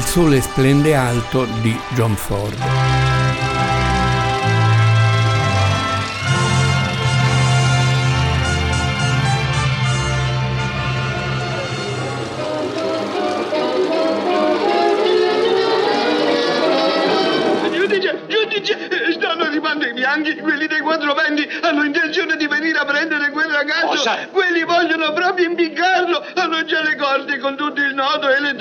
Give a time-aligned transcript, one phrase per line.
[0.00, 2.56] Il sole splende alto di John Ford.
[17.70, 22.86] Giudice, giudice, stanno arrivando i bianchi, quelli dei quattro venti hanno intenzione di venire a
[22.86, 23.86] prendere quel ragazzo.
[23.88, 24.28] Cosa?
[24.32, 26.24] Quelli vogliono proprio impiccarlo.
[26.34, 28.54] Hanno già le corde con tutto il nodo e le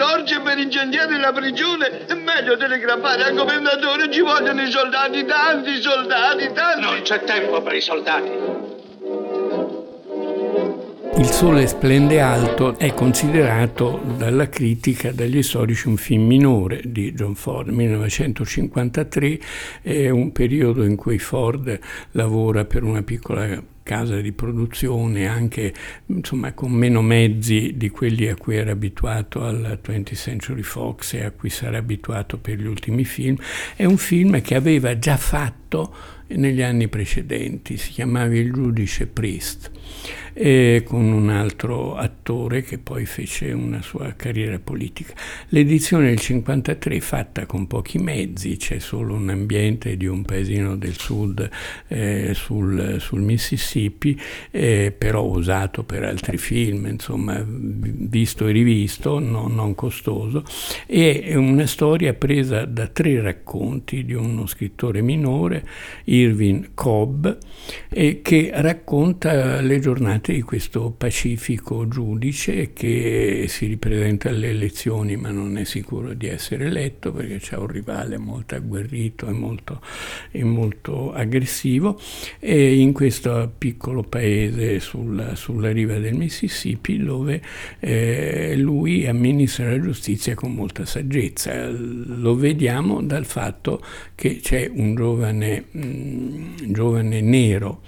[0.69, 2.05] incendiare la prigione.
[2.05, 6.81] È meglio telegrafare al commendatore, ci vogliono i soldati, tanti soldati, tanti.
[6.81, 8.68] Non c'è tempo per i soldati.
[11.19, 17.35] Il sole splende alto è considerato dalla critica, dagli storici, un film minore di John
[17.35, 17.67] Ford.
[17.67, 19.39] 1953
[19.81, 21.77] è un periodo in cui Ford
[22.11, 25.73] lavora per una piccola casa di produzione, anche
[26.05, 31.25] insomma, con meno mezzi di quelli a cui era abituato alla 20th Century Fox e
[31.25, 33.35] a cui sarà abituato per gli ultimi film.
[33.75, 35.93] È un film che aveva già fatto
[36.29, 39.71] negli anni precedenti, si chiamava Il giudice Priest,
[40.33, 45.13] eh, con un altro attore che poi fece una sua carriera politica.
[45.49, 50.97] L'edizione del 53 fatta con pochi mezzi, c'è solo un ambiente di un paesino del
[50.97, 51.49] sud
[51.87, 54.19] eh, sul, sul, Mississippi,
[54.51, 60.43] eh, però usato per altri film, insomma, visto e rivisto, no, non costoso,
[60.85, 65.65] e è una storia presa da tre racconti di uno scrittore minore,
[66.19, 67.27] Irving Cobb,
[67.89, 75.31] eh, che racconta le giornate di questo pacifico giudice che si ripresenta alle elezioni ma
[75.31, 79.81] non è sicuro di essere eletto perché c'è un rivale molto agguerrito e molto,
[80.31, 81.99] e molto aggressivo
[82.39, 87.41] e in questo piccolo paese sulla, sulla riva del Mississippi dove
[87.79, 91.69] eh, lui amministra la giustizia con molta saggezza.
[91.69, 93.81] Lo vediamo dal fatto
[94.15, 95.79] che c'è un giovane mh,
[96.71, 97.81] giovane nero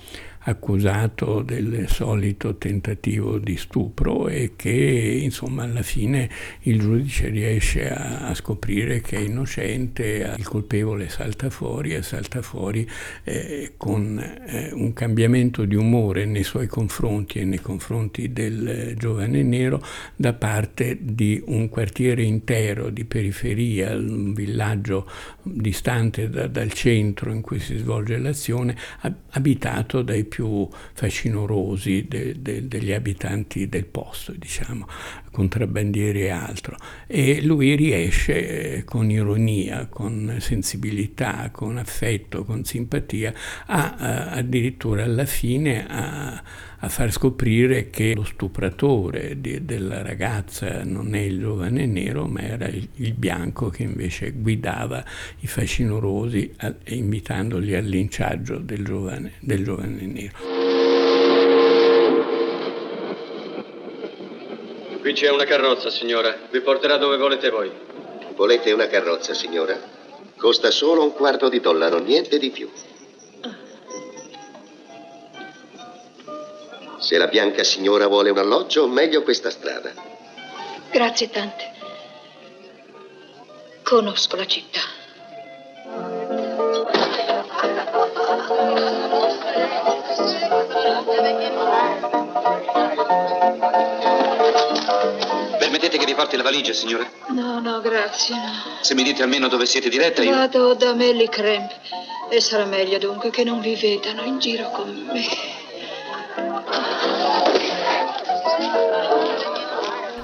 [0.44, 6.30] accusato del solito tentativo di stupro e che insomma alla fine
[6.62, 12.42] il giudice riesce a, a scoprire che è innocente, il colpevole salta fuori e salta
[12.42, 12.88] fuori
[13.24, 18.96] eh, con eh, un cambiamento di umore nei suoi confronti e nei confronti del eh,
[18.96, 19.84] giovane nero
[20.16, 25.08] da parte di un quartiere intero di periferia, un villaggio
[25.44, 28.76] distante da, dal centro in cui si svolge l'azione,
[29.30, 34.88] abitato dai più facinorosi de, de, degli abitanti del posto, diciamo,
[35.30, 36.78] contrabbandieri e altro.
[37.06, 43.34] E lui riesce eh, con ironia, con sensibilità, con affetto, con simpatia,
[43.66, 46.42] a, a addirittura alla fine a
[46.84, 52.42] a far scoprire che lo stupratore di, della ragazza non è il giovane nero, ma
[52.42, 55.04] era il, il bianco che invece guidava
[55.42, 60.38] i facinorosi a, invitandoli al linciaggio del giovane, del giovane nero.
[65.02, 66.36] Qui c'è una carrozza, signora.
[66.52, 67.72] Vi porterà dove volete voi.
[68.36, 69.80] Volete una carrozza, signora?
[70.36, 72.70] Costa solo un quarto di dollaro, niente di più.
[77.02, 79.92] Se la bianca signora vuole un alloggio, meglio questa strada.
[80.92, 81.72] Grazie tante.
[83.82, 84.80] Conosco la città.
[95.58, 97.10] Permettete che vi porti la valigia, signora?
[97.30, 98.36] No, no, grazie.
[98.36, 98.78] No.
[98.82, 100.36] Se mi dite almeno dove siete diretta, io...
[100.36, 101.72] Vado da Melly Cramp.
[102.30, 105.51] E sarà meglio dunque che non vi vedano in giro con me.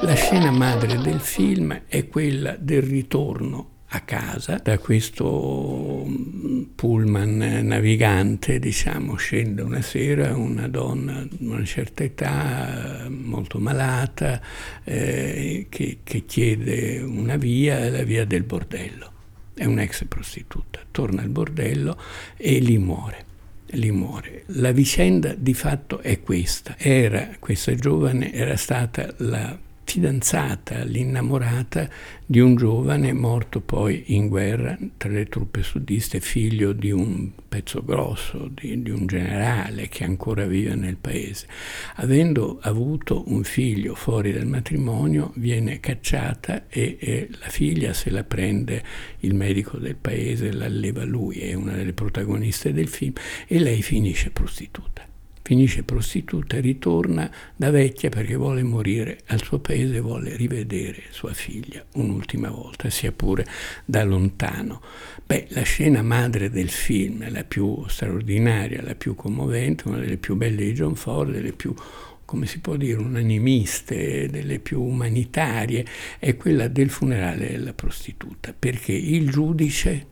[0.02, 7.38] La scena madre del film è quella del ritorno a casa da questo mm, pullman
[7.64, 14.42] navigante, diciamo, scende una sera una donna di una certa età, molto malata,
[14.84, 19.12] eh, che, che chiede una via, la via del bordello.
[19.54, 21.98] È un'ex prostituta, torna al bordello
[22.36, 23.27] e lì muore
[23.72, 24.44] lì muore.
[24.48, 26.76] La vicenda di fatto è questa.
[26.78, 31.90] Era, questa giovane era stata la fidanzata, l'innamorata
[32.26, 37.82] di un giovane morto poi in guerra tra le truppe sudiste, figlio di un pezzo
[37.86, 41.48] grosso, di, di, un generale che ancora vive nel paese.
[41.96, 48.26] Avendo avuto un figlio fuori dal matrimonio, viene cacciata e, e la figlia se la
[48.26, 48.84] prende
[49.20, 53.14] il medico del paese, l'alleva lui, è una delle protagoniste del film,
[53.48, 55.07] e lei finisce prostituta
[55.48, 61.86] finisce prostituta, ritorna da vecchia perché vuole morire al suo paese, vuole rivedere sua figlia
[61.94, 63.46] un'ultima volta, sia pure
[63.86, 64.82] da lontano.
[65.26, 70.36] Beh, la scena madre del film, la più straordinaria, la più commovente, una delle più
[70.36, 71.74] belle di John Ford, delle più
[72.26, 75.86] come si può dire, unanimiste, delle più umanitarie,
[76.20, 80.08] è quella del funerale della prostituta, perché il giudice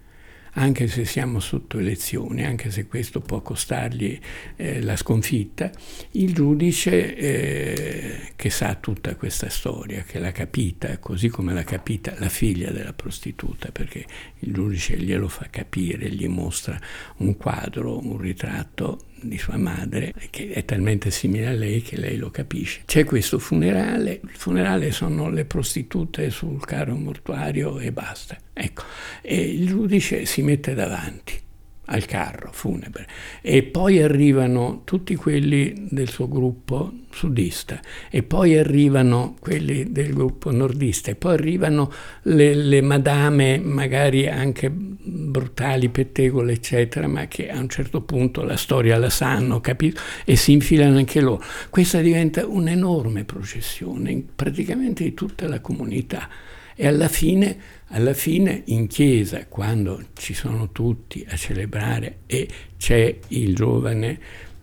[0.58, 4.20] anche se siamo sotto elezione, anche se questo può costargli
[4.56, 5.72] eh, la sconfitta,
[6.12, 12.14] il giudice eh, che sa tutta questa storia, che l'ha capita, così come l'ha capita
[12.20, 14.06] la figlia della prostituta, perché
[14.40, 16.80] il giudice glielo fa capire, gli mostra
[17.18, 22.18] un quadro, un ritratto di sua madre, che è talmente simile a lei che lei
[22.18, 22.82] lo capisce.
[22.86, 28.38] C'è questo funerale, il funerale sono le prostitute sul carro mortuario e basta.
[28.54, 28.84] Ecco,
[29.22, 31.44] e il giudice si mette davanti
[31.86, 33.08] al carro funebre.
[33.42, 37.80] E poi arrivano tutti quelli del suo gruppo sudista
[38.10, 41.92] e poi arrivano quelli del gruppo nordista e poi arrivano
[42.24, 48.58] le, le madame magari anche brutali, pettegole eccetera ma che a un certo punto la
[48.58, 50.02] storia la sanno capito?
[50.26, 51.44] e si infilano anche loro.
[51.70, 56.28] Questa diventa un'enorme processione praticamente di tutta la comunità
[56.76, 57.58] e alla fine,
[57.88, 64.20] alla fine in chiesa, quando ci sono tutti a celebrare e c'è il giovane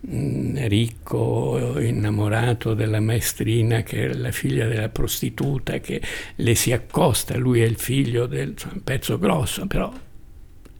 [0.07, 6.01] mm, ricco, innamorato della maestrina che è la figlia della prostituta che
[6.35, 9.91] le si accosta, lui è il figlio del cioè, un pezzo grosso, però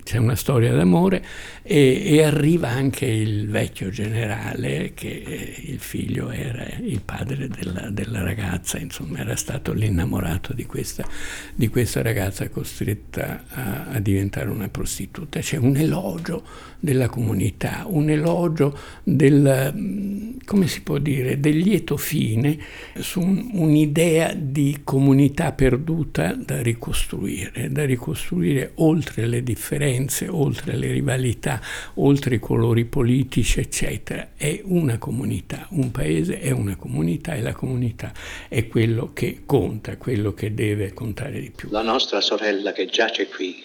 [0.04, 1.24] c'è una storia d'amore
[1.64, 7.90] e, e, arriva anche il vecchio generale che eh, il figlio era il padre della,
[7.90, 11.08] della ragazza, insomma era stato l'innamorato di questa,
[11.56, 15.40] di questa ragazza costretta a, a, diventare una prostituta.
[15.40, 16.44] C'è un elogio
[16.80, 22.60] della comunità, un elogio del, come si può dire, del lieto fine
[23.00, 29.92] su un, un'idea di comunità perduta da ricostruire, da ricostruire oltre le differenze,
[30.30, 31.62] oltre le rivalità,
[31.96, 34.32] oltre i colori politici, eccetera.
[34.36, 38.12] È una comunità, un paese è una comunità e la comunità
[38.50, 41.70] è quello che conta, quello che deve contare di più.
[41.72, 43.64] La nostra sorella che giace qui,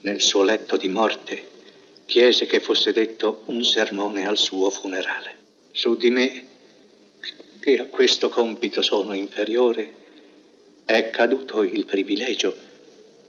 [0.00, 1.48] nel suo letto di morte,
[2.06, 5.36] chiese che fosse detto un sermone al suo funerale.
[5.70, 6.46] Su di me,
[7.60, 10.00] che a questo compito sono inferiore,
[10.84, 12.54] è caduto il privilegio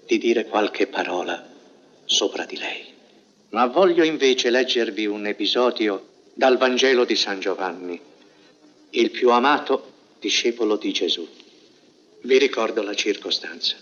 [0.05, 1.52] di dire qualche parola
[2.13, 2.85] sopra di lei.
[3.49, 7.99] Ma voglio invece leggervi un episodio dal Vangelo di San Giovanni,
[8.91, 11.27] il più amato discepolo di Gesù.
[12.21, 13.75] Vi ricordo la circostanza.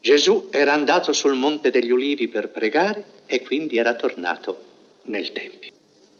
[0.00, 4.64] Gesù era andato sul Monte degli Ulivi per pregare e quindi era tornato
[5.04, 5.72] nel Tempio.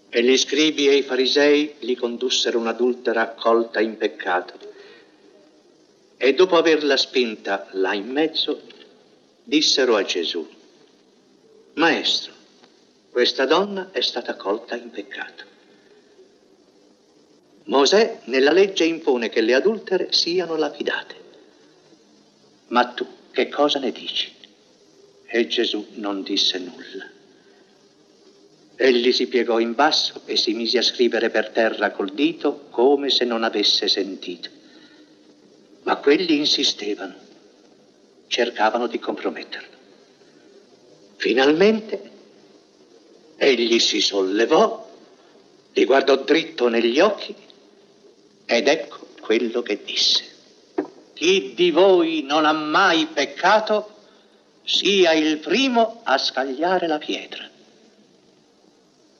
[0.09, 4.55] E gli scribi e i farisei gli condussero un'adultera colta in peccato.
[6.17, 8.63] E dopo averla spinta là in mezzo,
[9.45, 10.49] dissero a Gesù,
[11.75, 12.33] Maestro,
[13.11, 15.45] questa donna è stata colta in peccato.
[17.65, 21.15] Mosè nella legge impone che le adultere siano lapidate.
[22.69, 24.33] Ma tu che cosa ne dici?
[25.27, 27.11] E Gesù non disse nulla.
[28.77, 33.09] Egli si piegò in basso e si mise a scrivere per terra col dito come
[33.11, 34.51] se non avesse sentito.
[35.83, 37.15] Ma quelli insistevano,
[38.35, 39.77] cercavano di comprometterlo.
[41.19, 42.11] Finalmente
[43.37, 44.91] egli si sollevò,
[45.73, 47.33] li guardò dritto negli occhi
[48.45, 50.25] ed ecco quello che disse.
[51.13, 53.95] Chi di voi non ha mai peccato
[54.65, 57.49] sia il primo a scagliare la pietra.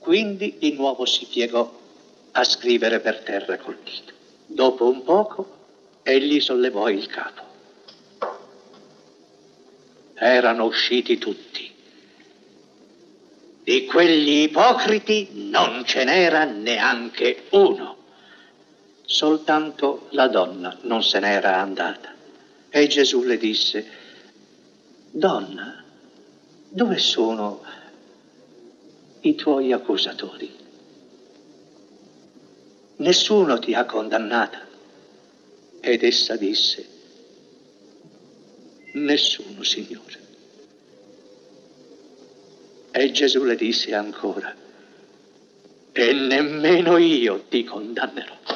[0.01, 1.73] Quindi di nuovo si piegò
[2.33, 4.13] a scrivere per terra col dito.
[4.47, 5.57] Dopo un poco
[6.03, 7.54] egli sollevò il capo.
[10.15, 11.73] Erano usciti tutti.
[13.63, 17.95] Di quegli ipocriti non ce n'era neanche uno
[19.05, 22.13] soltanto la donna non se n'era andata.
[22.69, 23.87] E Gesù le disse,
[25.11, 25.85] donna,
[26.69, 27.63] dove sono
[29.21, 30.63] i tuoi accusatori?
[32.97, 34.63] Nessuno ti ha condannata.
[35.81, 36.89] Ed essa disse,
[38.95, 40.23] nessuno, Signore.
[42.91, 44.55] E Gesù le disse ancora,
[45.93, 48.54] e nemmeno io ti condannerò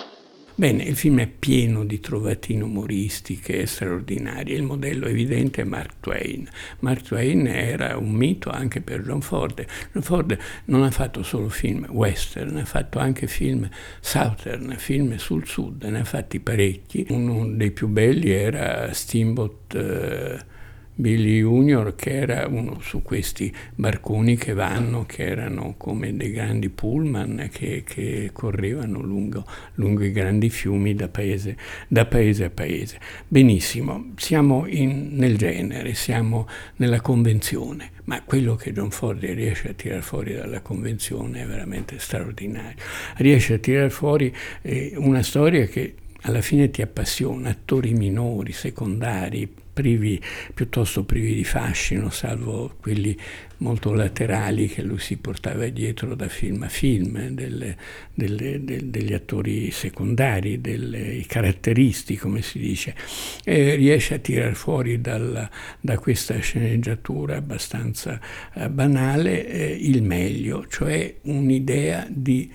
[0.59, 4.57] Bene, il film è pieno di trovatine umoristiche straordinarie.
[4.57, 6.49] Il modello evidente è Mark Twain.
[6.81, 9.65] Mark Twain era un mito anche per John Ford.
[9.93, 15.47] John Ford non ha fatto solo film western, ha fatto anche film southern, film sul
[15.47, 17.07] sud, ne ha fatti parecchi.
[17.11, 19.75] Uno dei più belli era Steamboat.
[19.77, 20.57] Eh,
[21.01, 26.71] Billy Junior che era uno su questi barconi che vanno, che erano come dei grandi
[26.71, 32.99] pullman che, che correvano lungo, lungo, i grandi fiumi da paese, da paese, a paese.
[33.29, 39.75] Benissimo, siamo in, nel genere, siamo nella convenzione, ma quello che John Ford riesce a
[39.75, 42.83] tirare fuori dalla convenzione è veramente straordinario.
[43.19, 49.49] Riesce a tirare fuori eh, una storia che alla fine ti appassiona, attori minori, secondari,
[49.79, 50.21] privi,
[50.55, 53.17] piuttosto privi di fascino, salvo quelli
[53.59, 57.77] molto laterali che lui si portava dietro da film a film, delle,
[58.13, 62.97] delle, de, degli attori secondari, dei caratteristi, come si dice,
[63.45, 65.49] e riesce a tirar fuori dalla,
[65.81, 68.21] da questa sceneggiatura abbastanza
[68.55, 72.51] eh, banale eh, il meglio, cioè un'idea di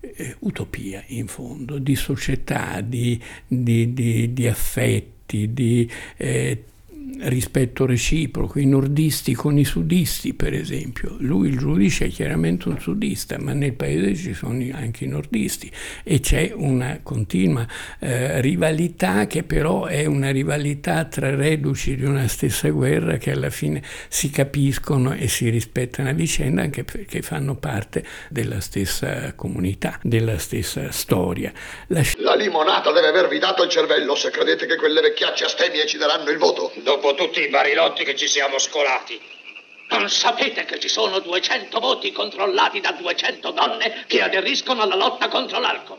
[0.00, 6.64] eh, utopia in fondo, di società, di, di, di, di affetti, di eh,
[7.22, 11.16] rispetto reciproco, i nordisti con i sudisti per esempio.
[11.20, 15.70] Lui il giudice è chiaramente un sudista, ma nel paese ci sono anche i nordisti
[16.02, 17.66] e c'è una continua
[17.98, 23.50] eh, rivalità che però è una rivalità tra reduci di una stessa guerra che alla
[23.50, 29.98] fine si capiscono e si rispettano a vicenda anche perché fanno parte della stessa comunità,
[30.02, 31.52] della stessa storia.
[31.88, 35.98] La, La limonata deve avervi dato il cervello se credete che quelle vecchiacce astemie ci
[35.98, 36.72] daranno il voto.
[37.04, 39.20] Dopo tutti i barilotti che ci siamo scolati.
[39.90, 45.28] Non sapete che ci sono 200 voti controllati da 200 donne che aderiscono alla lotta
[45.28, 45.98] contro l'alcol?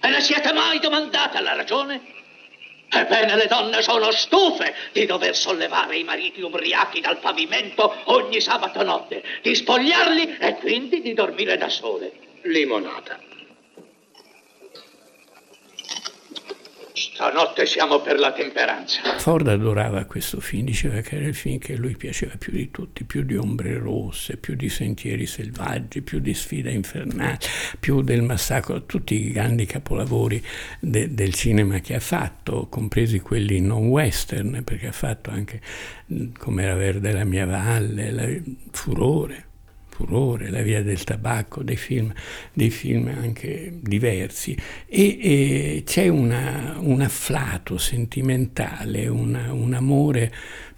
[0.00, 2.02] E ne siete mai domandate la ragione?
[2.90, 8.82] Ebbene, le donne sono stufe di dover sollevare i mariti ubriachi dal pavimento ogni sabato
[8.82, 12.10] notte, di spogliarli e quindi di dormire da sole.
[12.42, 13.20] Limonata.
[17.14, 19.00] Stanotte siamo per la temperanza.
[19.18, 22.72] Ford adorava questo film, diceva che era il film che a lui piaceva più di
[22.72, 27.38] tutti, più di Ombre Rosse, più di Sentieri Selvaggi, più di Sfida Infernale,
[27.78, 30.44] più del Massacro, tutti i grandi capolavori
[30.80, 35.60] de, del cinema che ha fatto, compresi quelli non western, perché ha fatto anche
[36.36, 38.26] come era Verde la mia valle, la,
[38.72, 39.52] Furore.
[39.94, 42.12] Furore, La via del tabacco, dei film,
[42.52, 44.56] dei film anche diversi.
[44.86, 50.32] E, e c'è una, un afflato sentimentale, una, un amore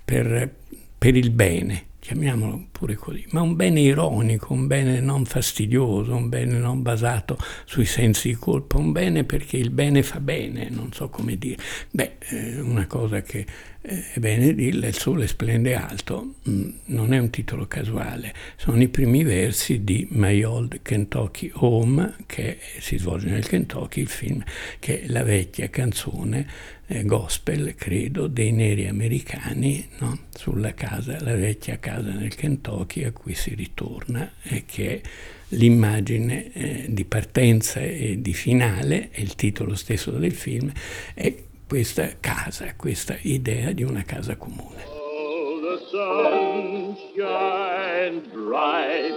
[0.04, 0.54] per,
[0.98, 6.28] per il bene, chiamiamolo pure così, ma un bene ironico, un bene non fastidioso, un
[6.28, 10.92] bene non basato sui sensi di colpa, un bene perché il bene fa bene, non
[10.92, 11.56] so come dire.
[11.90, 13.46] Beh, eh, una cosa che
[13.88, 18.82] eh, è bene dirle, il sole splende alto, mm, non è un titolo casuale, sono
[18.82, 24.42] i primi versi di My Old Kentucky Home, che si svolge nel Kentucky, il film
[24.80, 26.48] che è la vecchia canzone
[26.88, 30.18] eh, gospel, credo, dei neri americani no?
[30.30, 35.08] sulla casa, la vecchia casa nel Kentucky a cui si ritorna e che è
[35.50, 40.72] l'immagine eh, di partenza e di finale, è il titolo stesso del film,
[41.14, 41.32] è
[41.68, 44.84] questa casa, questa idea di una casa comune.
[44.86, 49.12] Oh, the sun shines bright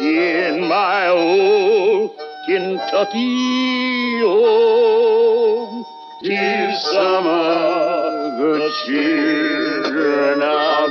[0.00, 2.10] in my old
[2.46, 5.84] Kentucky home.
[6.22, 10.81] Tis summer, the children are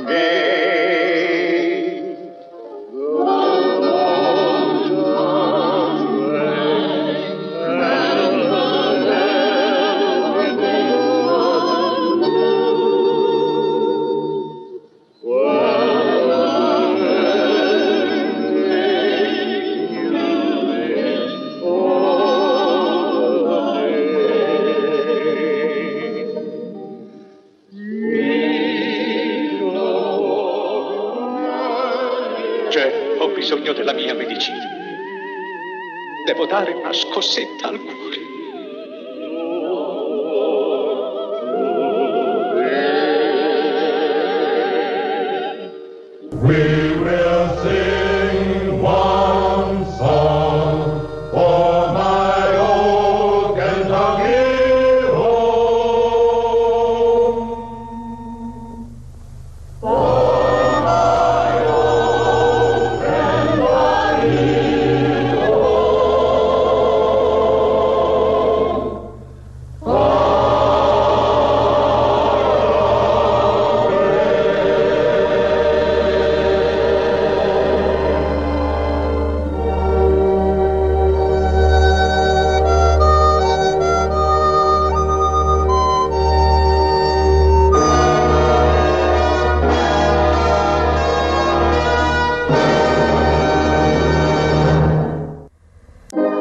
[36.41, 38.01] Devo dare una scossetta al cuore.